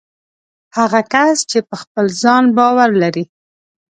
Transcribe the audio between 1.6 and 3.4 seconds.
په خپل ځان باور ولري